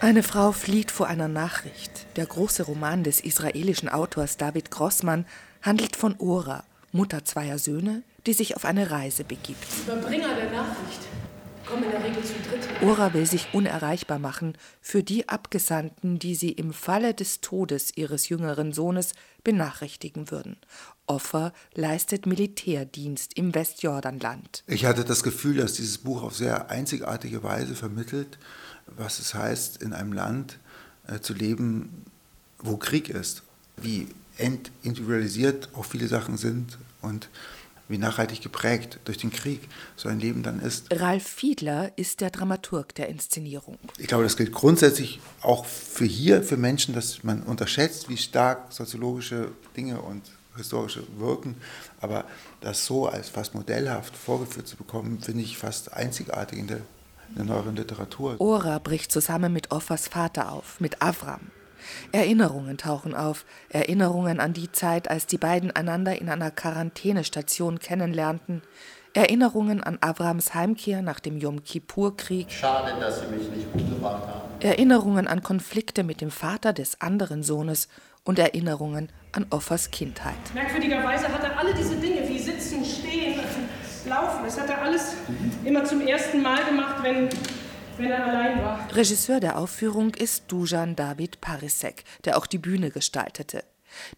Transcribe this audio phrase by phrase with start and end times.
[0.00, 2.06] Eine Frau flieht vor einer Nachricht.
[2.16, 5.26] Der große Roman des israelischen Autors David Grossmann
[5.62, 9.66] handelt von Ora, Mutter zweier Söhne, die sich auf eine Reise begibt.
[9.86, 11.00] Überbringer der Nachricht
[11.66, 12.68] kommen in der Regel zu dritt.
[12.82, 18.28] Ora will sich unerreichbar machen für die Abgesandten, die sie im Falle des Todes ihres
[18.28, 19.12] jüngeren Sohnes
[19.42, 20.56] benachrichtigen würden.
[21.06, 24.64] Offer leistet Militärdienst im Westjordanland.
[24.66, 28.38] Ich hatte das Gefühl, dass dieses Buch auf sehr einzigartige Weise vermittelt,
[28.86, 30.58] was es heißt, in einem Land
[31.06, 32.04] äh, zu leben,
[32.58, 33.42] wo Krieg ist,
[33.76, 37.28] wie entindividualisiert auch viele Sachen sind und
[37.88, 39.60] wie nachhaltig geprägt durch den Krieg
[39.96, 40.86] so ein Leben dann ist.
[40.90, 43.78] Ralf Fiedler ist der Dramaturg der Inszenierung.
[43.98, 48.72] Ich glaube, das gilt grundsätzlich auch für hier, für Menschen, dass man unterschätzt, wie stark
[48.72, 50.22] soziologische Dinge und
[50.56, 51.56] historische wirken.
[52.00, 52.24] Aber
[52.60, 56.80] das so als fast modellhaft vorgeführt zu bekommen, finde ich fast einzigartig in der,
[57.36, 58.36] der neueren Literatur.
[58.38, 61.50] Ora bricht zusammen mit Offers Vater auf, mit Avram.
[62.12, 68.62] Erinnerungen tauchen auf, Erinnerungen an die Zeit, als die beiden einander in einer Quarantänestation kennenlernten,
[69.16, 72.50] Erinnerungen an Avrams Heimkehr nach dem Yom Kippur-Krieg.
[72.50, 74.60] Schade, dass Sie mich nicht umgebracht haben.
[74.60, 77.88] Erinnerungen an Konflikte mit dem Vater des anderen Sohnes
[78.24, 80.34] und Erinnerungen an Offers Kindheit.
[80.52, 83.38] Merkwürdigerweise hat er alle diese Dinge wie Sitzen, Stehen,
[84.06, 85.14] Laufen, das hat er alles
[85.64, 87.28] immer zum ersten Mal gemacht, wenn
[87.96, 88.88] wenn er allein war.
[88.92, 93.64] Regisseur der Aufführung ist Dujan David Parisek, der auch die Bühne gestaltete.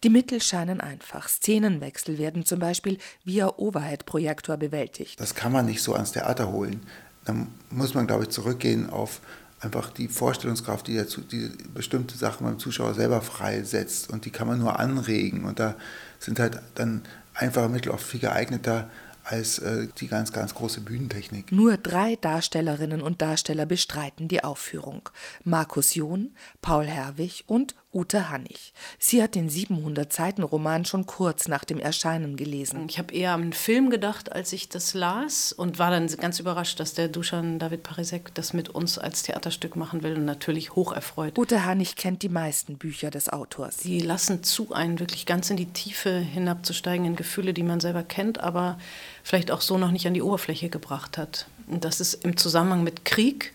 [0.03, 1.29] Die Mittel scheinen einfach.
[1.29, 5.19] Szenenwechsel werden zum Beispiel via Overhead-Projektor bewältigt.
[5.19, 6.81] Das kann man nicht so ans Theater holen.
[7.25, 9.21] Dann muss man, glaube ich, zurückgehen auf
[9.59, 14.09] einfach die Vorstellungskraft, die, der, die bestimmte Sachen beim Zuschauer selber freisetzt.
[14.09, 15.45] Und die kann man nur anregen.
[15.45, 15.75] Und da
[16.17, 17.03] sind halt dann
[17.35, 18.89] einfache Mittel oft viel geeigneter
[19.27, 21.51] als äh, die ganz, ganz große Bühnentechnik.
[21.51, 25.09] Nur drei Darstellerinnen und Darsteller bestreiten die Aufführung.
[25.43, 28.73] Markus John, Paul Herwig und Ute Hannig.
[28.99, 32.85] Sie hat den 700-Seiten-Roman schon kurz nach dem Erscheinen gelesen.
[32.89, 36.39] Ich habe eher an einen Film gedacht, als ich das las und war dann ganz
[36.39, 40.75] überrascht, dass der Duschan David Parisek das mit uns als Theaterstück machen will und natürlich
[40.75, 41.37] hoch erfreut.
[41.39, 43.77] Ute Hannig kennt die meisten Bücher des Autors.
[43.79, 48.03] Sie lassen zu, einen wirklich ganz in die Tiefe hinabzusteigen in Gefühle, die man selber
[48.03, 48.77] kennt, aber
[49.23, 51.47] vielleicht auch so noch nicht an die Oberfläche gebracht hat.
[51.67, 53.53] Und das ist im Zusammenhang mit Krieg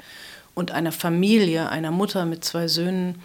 [0.55, 3.21] und einer Familie, einer Mutter mit zwei Söhnen,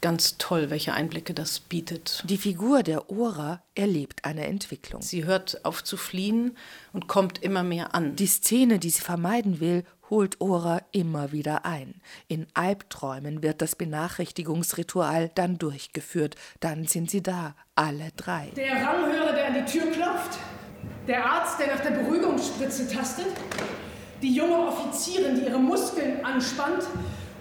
[0.00, 2.22] ganz toll, welche Einblicke das bietet.
[2.26, 5.02] Die Figur der Ora erlebt eine Entwicklung.
[5.02, 6.56] Sie hört auf zu fliehen
[6.92, 8.16] und kommt immer mehr an.
[8.16, 12.00] Die Szene, die sie vermeiden will, holt Ora immer wieder ein.
[12.28, 16.36] In Albträumen wird das Benachrichtigungsritual dann durchgeführt.
[16.60, 18.50] Dann sind sie da, alle drei.
[18.56, 20.38] Der Ranghörer, der an die Tür klopft,
[21.06, 23.26] der Arzt, der nach der Beruhigungsspritze tastet,
[24.22, 26.84] die junge Offizierin, die ihre Muskeln anspannt,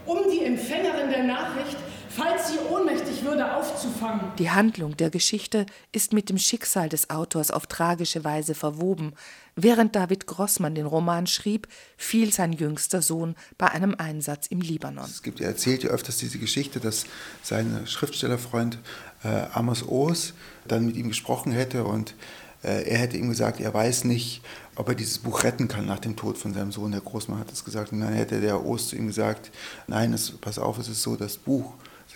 [0.05, 1.77] um die Empfängerin der Nachricht
[2.17, 4.31] falls sie ohnmächtig würde, aufzufangen.
[4.39, 9.13] Die Handlung der Geschichte ist mit dem Schicksal des Autors auf tragische Weise verwoben.
[9.55, 15.05] Während David Grossmann den Roman schrieb, fiel sein jüngster Sohn bei einem Einsatz im Libanon.
[15.05, 17.05] Es gibt, er erzählt ja öfters diese Geschichte, dass
[17.43, 18.79] sein Schriftstellerfreund
[19.23, 20.33] äh, Amos Oos
[20.67, 22.15] dann mit ihm gesprochen hätte und
[22.63, 24.41] äh, er hätte ihm gesagt, er weiß nicht,
[24.75, 26.91] ob er dieses Buch retten kann nach dem Tod von seinem Sohn.
[26.91, 27.91] Der Großmann hat es gesagt.
[27.91, 29.51] Und dann hätte der Oos zu ihm gesagt,
[29.87, 31.73] nein, es, pass auf, es ist so, das Buch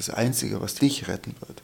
[0.07, 1.61] das Einzige, was dich retten wird.